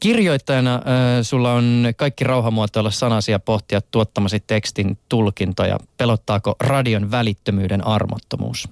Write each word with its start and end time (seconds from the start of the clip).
Kirjoittajana 0.00 0.74
äh, 0.74 0.82
sulla 1.22 1.52
on 1.52 1.84
kaikki 1.96 2.24
rauhamuotoilla 2.24 2.90
sanasia 2.90 3.38
pohtia 3.38 3.80
tuottamasi 3.80 4.40
tekstin 4.46 4.98
tulkintoja. 5.08 5.78
Pelottaako 5.96 6.56
radion 6.60 7.10
välittömyyden 7.10 7.86
armottomuus? 7.86 8.68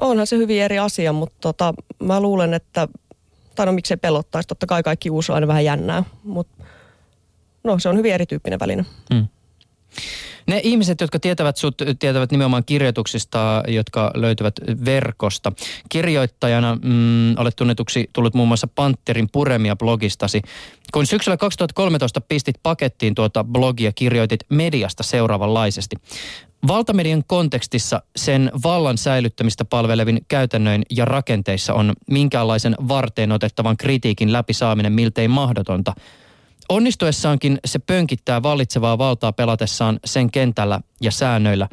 Onhan 0.00 0.26
se 0.26 0.36
hyvin 0.36 0.62
eri 0.62 0.78
asia, 0.78 1.12
mutta 1.12 1.36
tota, 1.40 1.74
mä 1.98 2.20
luulen, 2.20 2.54
että, 2.54 2.88
tai 3.54 3.66
no 3.66 3.72
miksei 3.72 3.96
pelottaisi, 3.96 4.48
totta 4.48 4.66
kai 4.66 4.82
kaikki 4.82 5.10
uusi 5.10 5.32
on 5.32 5.34
aina 5.34 5.46
vähän 5.46 5.64
jännää, 5.64 6.02
mutta 6.24 6.64
no 7.64 7.78
se 7.78 7.88
on 7.88 7.96
hyvin 7.96 8.12
erityyppinen 8.12 8.60
väline. 8.60 8.84
Hmm. 9.14 9.28
Ne 10.46 10.60
ihmiset, 10.64 11.00
jotka 11.00 11.18
tietävät 11.18 11.56
sut, 11.56 11.74
tietävät 11.98 12.30
nimenomaan 12.30 12.64
kirjoituksista, 12.64 13.62
jotka 13.68 14.10
löytyvät 14.14 14.54
verkosta. 14.84 15.52
Kirjoittajana 15.88 16.78
mm, 16.82 17.38
olet 17.38 17.56
tunnetuksi 17.56 18.10
tullut 18.12 18.34
muun 18.34 18.48
muassa 18.48 18.66
Panterin 18.66 19.28
puremia 19.32 19.76
blogistasi. 19.76 20.42
Kun 20.92 21.06
syksyllä 21.06 21.36
2013 21.36 22.20
pistit 22.20 22.56
pakettiin 22.62 23.14
tuota 23.14 23.44
blogia, 23.44 23.92
kirjoitit 23.92 24.40
mediasta 24.48 25.02
seuraavanlaisesti. 25.02 25.96
Valtamedian 26.66 27.24
kontekstissa 27.26 28.02
sen 28.16 28.50
vallan 28.64 28.98
säilyttämistä 28.98 29.64
palvelevin 29.64 30.20
käytännöin 30.28 30.82
ja 30.90 31.04
rakenteissa 31.04 31.74
on 31.74 31.92
minkäänlaisen 32.10 32.76
varteen 32.88 33.32
otettavan 33.32 33.76
kritiikin 33.76 34.32
läpisaaminen 34.32 34.92
miltei 34.92 35.28
mahdotonta– 35.28 35.94
Onnistuessaankin 36.72 37.58
se 37.64 37.78
pönkittää 37.78 38.42
vallitsevaa 38.42 38.98
valtaa 38.98 39.32
pelatessaan 39.32 40.00
sen 40.04 40.30
kentällä 40.30 40.80
ja 41.00 41.10
säännöillä. 41.10 41.68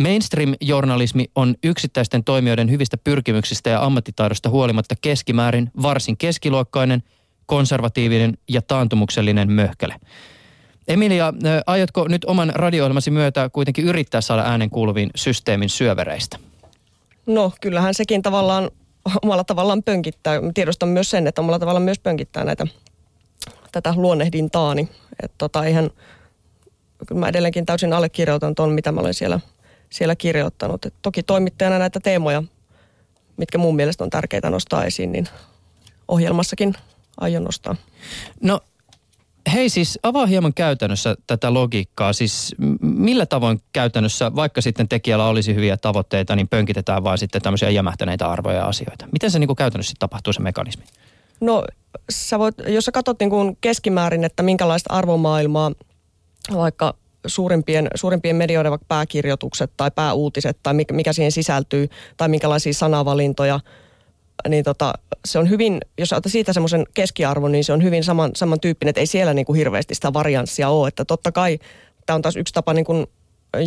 Mainstream-journalismi 0.00 1.24
on 1.34 1.54
yksittäisten 1.64 2.24
toimijoiden 2.24 2.70
hyvistä 2.70 2.96
pyrkimyksistä 2.96 3.70
ja 3.70 3.84
ammattitaidosta 3.84 4.50
huolimatta 4.50 4.94
keskimäärin 5.00 5.70
varsin 5.82 6.16
keskiluokkainen, 6.16 7.02
konservatiivinen 7.46 8.38
ja 8.48 8.62
taantumuksellinen 8.62 9.52
möhkäle. 9.52 9.96
Emilia, 10.88 11.32
aiotko 11.66 12.08
nyt 12.08 12.24
oman 12.24 12.52
radio 12.54 12.88
myötä 13.10 13.50
kuitenkin 13.52 13.84
yrittää 13.84 14.20
saada 14.20 14.42
äänen 14.42 14.70
kuuluviin 14.70 15.10
systeemin 15.16 15.68
syövereistä? 15.68 16.38
No 17.26 17.52
kyllähän 17.60 17.94
sekin 17.94 18.22
tavallaan 18.22 18.70
omalla 19.22 19.44
tavallaan 19.44 19.82
pönkittää. 19.82 20.40
Tiedostan 20.54 20.88
myös 20.88 21.10
sen, 21.10 21.26
että 21.26 21.40
omalla 21.40 21.58
tavallaan 21.58 21.84
myös 21.84 21.98
pönkittää 21.98 22.44
näitä 22.44 22.66
tätä 23.74 23.94
luonnehdintaani. 23.96 24.88
Että 25.22 25.34
tota, 25.38 25.64
ihan, 25.64 25.90
kyllä 27.06 27.18
mä 27.18 27.28
edelleenkin 27.28 27.66
täysin 27.66 27.92
allekirjoitan 27.92 28.54
tuon, 28.54 28.72
mitä 28.72 28.92
mä 28.92 29.00
olen 29.00 29.14
siellä, 29.14 29.40
siellä 29.90 30.16
kirjoittanut. 30.16 30.84
Et 30.84 30.94
toki 31.02 31.22
toimittajana 31.22 31.78
näitä 31.78 32.00
teemoja, 32.00 32.42
mitkä 33.36 33.58
mun 33.58 33.76
mielestä 33.76 34.04
on 34.04 34.10
tärkeitä 34.10 34.50
nostaa 34.50 34.84
esiin, 34.84 35.12
niin 35.12 35.28
ohjelmassakin 36.08 36.74
aion 37.20 37.44
nostaa. 37.44 37.76
No 38.42 38.60
hei 39.54 39.68
siis 39.68 39.98
avaa 40.02 40.26
hieman 40.26 40.54
käytännössä 40.54 41.16
tätä 41.26 41.54
logiikkaa. 41.54 42.12
Siis 42.12 42.54
millä 42.80 43.26
tavoin 43.26 43.60
käytännössä, 43.72 44.34
vaikka 44.34 44.60
sitten 44.60 44.88
tekijällä 44.88 45.26
olisi 45.26 45.54
hyviä 45.54 45.76
tavoitteita, 45.76 46.36
niin 46.36 46.48
pönkitetään 46.48 47.04
vain 47.04 47.18
sitten 47.18 47.42
tämmöisiä 47.42 47.70
jämähtäneitä 47.70 48.28
arvoja 48.28 48.56
ja 48.56 48.66
asioita. 48.66 49.06
Miten 49.12 49.30
se 49.30 49.38
niin 49.38 49.48
kuin 49.48 49.56
käytännössä 49.56 49.94
tapahtuu 49.98 50.32
se 50.32 50.40
mekanismi? 50.40 50.84
No 51.40 51.64
sä 52.10 52.38
voit, 52.38 52.54
jos 52.66 52.84
sä 52.84 52.92
katsot 52.92 53.20
niin 53.20 53.30
kuin 53.30 53.56
keskimäärin, 53.60 54.24
että 54.24 54.42
minkälaista 54.42 54.94
arvomaailmaa 54.94 55.72
vaikka 56.54 56.94
suurimpien, 57.26 57.88
suurimpien 57.94 58.36
medioiden 58.36 58.70
vaikka 58.70 58.86
pääkirjoitukset 58.88 59.70
tai 59.76 59.90
pääuutiset 59.90 60.58
tai 60.62 60.74
mikä, 60.74 60.94
mikä 60.94 61.12
siihen 61.12 61.32
sisältyy 61.32 61.88
tai 62.16 62.28
minkälaisia 62.28 62.74
sanavalintoja, 62.74 63.60
niin 64.48 64.64
tota, 64.64 64.94
se 65.24 65.38
on 65.38 65.50
hyvin, 65.50 65.80
jos 65.98 66.12
otat 66.12 66.32
siitä 66.32 66.52
semmoisen 66.52 66.86
keskiarvon, 66.94 67.52
niin 67.52 67.64
se 67.64 67.72
on 67.72 67.82
hyvin 67.82 68.04
saman, 68.04 68.30
samantyyppinen, 68.36 68.90
että 68.90 69.00
ei 69.00 69.06
siellä 69.06 69.34
niin 69.34 69.46
kuin 69.46 69.56
hirveästi 69.56 69.94
sitä 69.94 70.12
varianssia 70.12 70.68
ole. 70.68 70.88
Että 70.88 71.04
totta 71.04 71.32
kai 71.32 71.58
tämä 72.06 72.14
on 72.14 72.22
taas 72.22 72.36
yksi 72.36 72.54
tapa 72.54 72.74
niin 72.74 72.84
kuin 72.84 73.06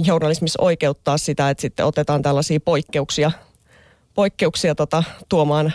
journalismissa 0.05 0.63
oikeuttaa 0.63 1.17
sitä, 1.17 1.49
että 1.49 1.61
sitten 1.61 1.85
otetaan 1.85 2.21
tällaisia 2.21 2.59
poikkeuksia, 2.59 3.31
poikkeuksia 4.13 4.75
tota, 4.75 5.03
tuomaan 5.29 5.73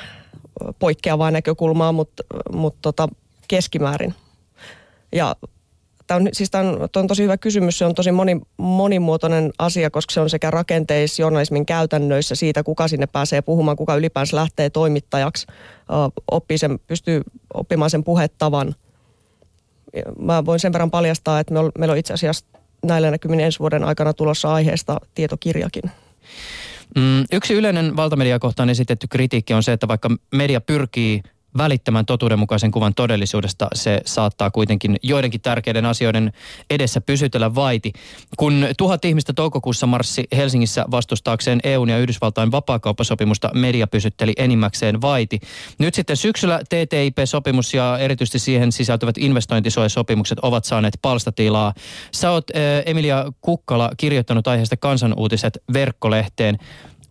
poikkeavaa 0.79 1.31
näkökulmaa, 1.31 1.93
mutta, 1.93 2.23
mutta 2.53 2.79
tota, 2.83 3.09
keskimäärin. 3.49 4.15
Ja 5.13 5.37
tämä 6.07 6.17
on, 6.17 6.29
siis 6.33 6.51
tämä 6.51 6.71
on, 6.71 6.89
on 6.97 7.07
tosi 7.07 7.23
hyvä 7.23 7.37
kysymys. 7.37 7.79
Se 7.79 7.85
on 7.85 7.95
tosi 7.95 8.13
moni, 8.13 8.41
monimuotoinen 8.57 9.53
asia, 9.59 9.91
koska 9.91 10.15
se 10.15 10.21
on 10.21 10.31
sekä 10.31 10.51
rakenteissa, 10.51 11.23
journalismin 11.23 11.67
käytännöissä 11.67 12.35
siitä, 12.35 12.63
kuka 12.63 12.89
sinne 12.89 13.07
pääsee 13.07 13.43
puhumaan, 13.43 13.77
kuka 13.77 13.97
ylipäänsä 13.97 14.37
lähtee 14.37 14.71
toimittajaksi, 14.71 15.47
oppii 16.31 16.59
sen, 16.59 16.79
pystyy 16.87 17.23
oppimaan 17.55 17.91
sen 17.91 18.05
puhettavan. 18.05 18.75
Mä 20.19 20.45
voin 20.45 20.61
sen 20.61 20.73
verran 20.73 20.91
paljastaa, 20.91 21.41
että 21.41 21.55
meillä 21.79 21.93
on 21.93 21.99
itse 21.99 22.15
asiassa 22.15 22.47
näillä 22.87 23.11
näkymin 23.11 23.41
ensi 23.41 23.59
vuoden 23.59 23.85
aikana 23.85 24.13
tulossa 24.13 24.55
aiheesta 24.55 25.01
tietokirjakin. 25.15 25.83
Mm, 26.97 27.25
yksi 27.33 27.55
yleinen 27.55 27.97
valtamediakohtaan 27.97 28.71
esitetty 28.71 29.07
kritiikki 29.09 29.55
on 29.55 29.63
se, 29.63 29.73
että 29.73 29.89
vaikka 29.89 30.11
media 30.35 30.61
pyrkii 30.61 31.23
välittämään 31.59 32.07
totuudenmukaisen 32.07 32.71
kuvan 32.71 32.95
todellisuudesta, 32.95 33.69
se 33.75 34.01
saattaa 34.05 34.51
kuitenkin 34.51 34.97
joidenkin 35.03 35.41
tärkeiden 35.41 35.87
asioiden 35.87 36.33
edessä 36.71 37.01
pysytellä 37.01 37.55
vaiti. 37.55 37.93
Kun 38.37 38.67
tuhat 38.79 39.05
ihmistä 39.05 39.33
toukokuussa 39.33 39.87
marssi 39.87 40.25
Helsingissä 40.37 40.85
vastustaakseen 40.91 41.61
EUn 41.65 41.89
ja 41.89 41.99
Yhdysvaltain 41.99 42.53
vapaakauppasopimusta, 42.53 43.51
media 43.55 43.87
pysytteli 43.87 44.33
enimmäkseen 44.37 45.01
vaiti. 45.01 45.41
Nyt 45.79 45.95
sitten 45.95 46.17
syksyllä 46.17 46.61
TTIP-sopimus 46.69 47.75
ja 47.75 47.99
erityisesti 47.99 48.39
siihen 48.39 48.73
sisältyvät 48.73 49.19
investointisuojasopimukset 49.19 50.39
ovat 50.39 50.65
saaneet 50.65 50.99
palstatilaa. 51.03 51.75
Sä 52.13 52.31
oot, 52.31 52.47
Emilia 52.87 53.33
Kukkala, 53.41 53.91
kirjoittanut 53.97 54.49
aiheesta 54.49 54.77
kansanuutiset 54.77 55.59
verkkolehteen. 55.73 56.59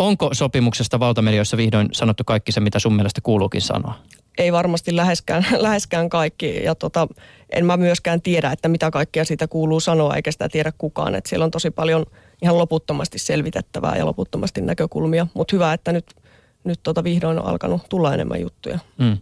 Onko 0.01 0.29
sopimuksesta 0.33 0.99
valtamedioissa 0.99 1.57
vihdoin 1.57 1.89
sanottu 1.91 2.23
kaikki 2.23 2.51
se, 2.51 2.59
mitä 2.59 2.79
sun 2.79 2.93
mielestä 2.93 3.21
kuuluukin 3.21 3.61
sanoa? 3.61 3.93
ei 4.37 4.51
varmasti 4.51 4.95
läheskään, 4.95 5.45
läheskään 5.57 6.09
kaikki. 6.09 6.63
Ja 6.63 6.75
tota, 6.75 7.07
en 7.49 7.65
mä 7.65 7.77
myöskään 7.77 8.21
tiedä, 8.21 8.51
että 8.51 8.69
mitä 8.69 8.91
kaikkea 8.91 9.25
siitä 9.25 9.47
kuuluu 9.47 9.79
sanoa, 9.79 10.15
eikä 10.15 10.31
sitä 10.31 10.49
tiedä 10.49 10.71
kukaan. 10.77 11.15
Et 11.15 11.25
siellä 11.25 11.45
on 11.45 11.51
tosi 11.51 11.71
paljon 11.71 12.05
ihan 12.41 12.57
loputtomasti 12.57 13.19
selvitettävää 13.19 13.95
ja 13.97 14.05
loputtomasti 14.05 14.61
näkökulmia. 14.61 15.27
Mutta 15.33 15.55
hyvä, 15.55 15.73
että 15.73 15.91
nyt, 15.91 16.15
nyt 16.63 16.79
tota 16.83 17.03
vihdoin 17.03 17.39
on 17.39 17.45
alkanut 17.45 17.81
tulla 17.89 18.13
enemmän 18.13 18.41
juttuja. 18.41 18.79
Mm. 18.97 19.17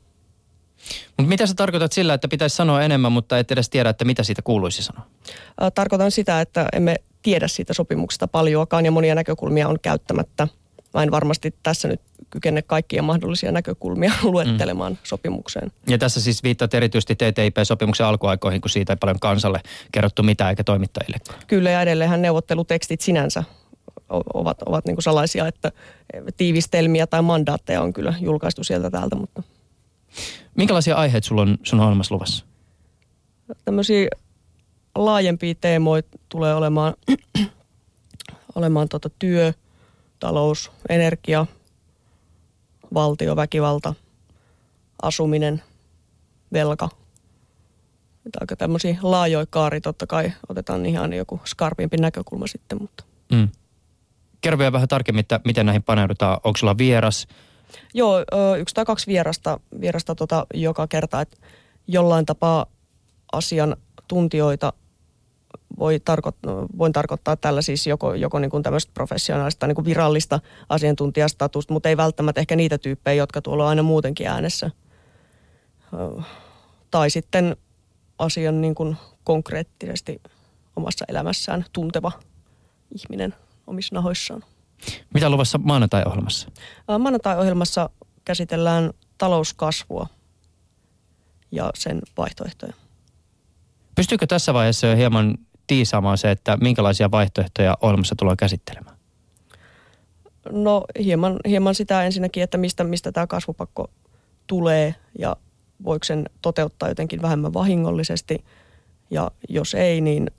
Mutta 1.17 1.29
mitä 1.29 1.47
sä 1.47 1.53
tarkoitat 1.53 1.91
sillä, 1.91 2.13
että 2.13 2.27
pitäisi 2.27 2.55
sanoa 2.55 2.83
enemmän, 2.83 3.11
mutta 3.11 3.39
et 3.39 3.51
edes 3.51 3.69
tiedä, 3.69 3.89
että 3.89 4.05
mitä 4.05 4.23
siitä 4.23 4.41
kuuluisi 4.41 4.83
sanoa? 4.83 5.05
Tarkoitan 5.75 6.11
sitä, 6.11 6.41
että 6.41 6.67
emme 6.73 6.95
tiedä 7.21 7.47
siitä 7.47 7.73
sopimuksesta 7.73 8.27
paljoakaan 8.27 8.85
ja 8.85 8.91
monia 8.91 9.15
näkökulmia 9.15 9.67
on 9.67 9.79
käyttämättä– 9.81 10.47
mä 10.93 11.03
en 11.03 11.11
varmasti 11.11 11.53
tässä 11.63 11.87
nyt 11.87 12.01
kykene 12.29 12.61
kaikkia 12.61 13.03
mahdollisia 13.03 13.51
näkökulmia 13.51 14.11
luettelemaan 14.23 14.91
mm. 14.91 14.97
sopimukseen. 15.03 15.71
Ja 15.87 15.97
tässä 15.97 16.21
siis 16.21 16.43
viittaat 16.43 16.73
erityisesti 16.73 17.15
TTIP-sopimuksen 17.15 18.05
alkuaikoihin, 18.05 18.61
kun 18.61 18.69
siitä 18.69 18.93
ei 18.93 18.97
paljon 18.97 19.19
kansalle 19.19 19.61
kerrottu 19.91 20.23
mitään 20.23 20.49
eikä 20.49 20.63
toimittajille. 20.63 21.17
Kyllä 21.47 21.69
ja 21.69 21.81
edelleenhän 21.81 22.21
neuvottelutekstit 22.21 23.01
sinänsä 23.01 23.43
ovat, 24.33 24.61
ovat 24.65 24.85
niin 24.85 24.95
kuin 24.95 25.03
salaisia, 25.03 25.47
että 25.47 25.71
tiivistelmiä 26.37 27.07
tai 27.07 27.21
mandaatteja 27.21 27.81
on 27.81 27.93
kyllä 27.93 28.13
julkaistu 28.21 28.63
sieltä 28.63 28.89
täältä. 28.89 29.15
Mutta... 29.15 29.43
Minkälaisia 30.55 30.95
aiheita 30.95 31.27
sulla 31.27 31.41
on 31.41 31.57
sun 31.63 31.79
ohjelmassa 31.79 32.15
luvassa? 32.15 32.45
Tämmöisiä 33.65 34.07
laajempia 34.95 35.55
teemoja 35.61 36.03
tulee 36.29 36.55
olemaan, 36.55 36.93
olemaan 38.55 38.89
tota 38.89 39.09
työ, 39.19 39.53
talous, 40.19 40.71
energia, 40.89 41.45
valtio, 42.93 43.35
väkivalta, 43.35 43.93
asuminen, 45.01 45.63
velka. 46.53 46.89
Aika 48.41 48.55
tämmöisiä 48.55 48.97
laajoja 49.01 49.45
kaari, 49.49 49.81
totta 49.81 50.07
kai 50.07 50.31
otetaan 50.49 50.85
ihan 50.85 51.13
joku 51.13 51.39
skarpimpi 51.45 51.97
näkökulma 51.97 52.47
sitten, 52.47 52.81
mutta. 52.81 53.03
Mm. 53.31 53.49
Kerro 54.41 54.57
vielä 54.57 54.71
vähän 54.71 54.87
tarkemmin, 54.87 55.19
että 55.19 55.39
miten 55.45 55.65
näihin 55.65 55.83
paneudutaan. 55.83 56.39
Onko 56.43 56.57
sulla 56.57 56.77
vieras? 56.77 57.27
Joo, 57.93 58.19
yksi 58.59 58.75
tai 58.75 58.85
kaksi 58.85 59.07
vierasta, 59.07 59.59
vierasta 59.81 60.15
tota 60.15 60.47
joka 60.53 60.87
kerta, 60.87 61.21
että 61.21 61.37
jollain 61.87 62.25
tapaa 62.25 62.65
asian 63.31 63.75
tuntijoita 64.07 64.73
voi 65.79 65.99
tarko- 66.09 66.67
voin 66.77 66.93
tarkoittaa 66.93 67.35
tällä 67.35 67.61
siis 67.61 67.87
joko, 67.87 68.13
joko 68.13 68.39
niin 68.39 68.51
kuin 68.51 68.63
tämmöistä 68.63 68.91
professionaalista 68.93 69.67
niin 69.67 69.75
kuin 69.75 69.85
virallista 69.85 70.39
asiantuntijastatusta, 70.69 71.73
mutta 71.73 71.89
ei 71.89 71.97
välttämättä 71.97 72.41
ehkä 72.41 72.55
niitä 72.55 72.77
tyyppejä, 72.77 73.13
jotka 73.13 73.41
tuolla 73.41 73.63
on 73.63 73.69
aina 73.69 73.83
muutenkin 73.83 74.27
äänessä. 74.27 74.71
Tai 76.91 77.09
sitten 77.09 77.57
asian 78.19 78.61
niin 78.61 78.75
kuin 78.75 78.97
konkreettisesti 79.23 80.21
omassa 80.75 81.05
elämässään 81.07 81.65
tunteva 81.73 82.11
ihminen 82.95 83.35
omissa 83.67 83.95
nahoissaan. 83.95 84.43
Mitä 85.13 85.29
luvassa 85.29 85.57
maanantai-ohjelmassa? 85.57 86.51
Maanantai-ohjelmassa 86.99 87.89
käsitellään 88.25 88.91
talouskasvua 89.17 90.07
ja 91.51 91.71
sen 91.75 92.01
vaihtoehtoja. 92.17 92.73
Pystyykö 93.95 94.27
tässä 94.27 94.53
vaiheessa 94.53 94.87
jo 94.87 94.95
hieman 94.95 95.37
tiisaamaan 95.69 96.17
se, 96.17 96.31
että 96.31 96.57
minkälaisia 96.57 97.11
vaihtoehtoja 97.11 97.77
ohjelmassa 97.81 98.15
tullaan 98.17 98.37
käsittelemään? 98.37 98.97
No 100.51 100.85
hieman, 101.03 101.39
hieman 101.47 101.75
sitä 101.75 102.03
ensinnäkin, 102.03 102.43
että 102.43 102.57
mistä, 102.57 102.83
mistä 102.83 103.11
tämä 103.11 103.27
kasvupakko 103.27 103.89
tulee 104.47 104.95
ja 105.19 105.35
voiko 105.83 106.03
sen 106.03 106.29
toteuttaa 106.41 106.89
jotenkin 106.89 107.21
vähemmän 107.21 107.53
vahingollisesti. 107.53 108.45
Ja 109.11 109.31
jos 109.49 109.73
ei, 109.73 110.01
niin 110.01 110.31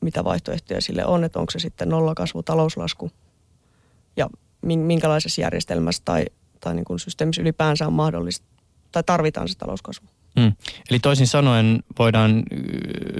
mitä 0.00 0.24
vaihtoehtoja 0.24 0.80
sille 0.80 1.06
on, 1.06 1.24
että 1.24 1.38
onko 1.38 1.50
se 1.50 1.58
sitten 1.58 1.88
nollakasvu, 1.88 2.42
talouslasku 2.42 3.10
ja 4.16 4.28
minkälaisessa 4.62 5.40
järjestelmässä 5.40 6.02
tai, 6.04 6.24
tai 6.60 6.74
niin 6.74 6.84
kuin 6.84 6.98
systeemissä 6.98 7.42
ylipäänsä 7.42 7.86
on 7.86 7.92
mahdollista 7.92 8.46
tai 8.92 9.02
tarvitaan 9.02 9.48
se 9.48 9.58
talouskasvu. 9.58 10.06
Mm. 10.36 10.52
Eli 10.90 10.98
toisin 10.98 11.26
sanoen 11.26 11.82
voidaan 11.98 12.42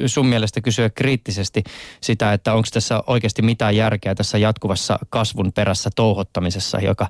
sun 0.06 0.26
mielestä 0.26 0.60
kysyä 0.60 0.90
kriittisesti 0.90 1.62
sitä, 2.00 2.32
että 2.32 2.54
onko 2.54 2.68
tässä 2.72 3.02
oikeasti 3.06 3.42
mitään 3.42 3.76
järkeä 3.76 4.14
tässä 4.14 4.38
jatkuvassa 4.38 4.98
kasvun 5.08 5.52
perässä 5.52 5.90
touhottamisessa, 5.96 6.78
joka 6.78 7.06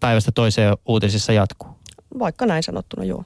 päivästä 0.00 0.32
toiseen 0.32 0.76
uutisissa 0.86 1.32
jatkuu? 1.32 1.68
Vaikka 2.18 2.46
näin 2.46 2.62
sanottuna, 2.62 3.04
joo. 3.04 3.24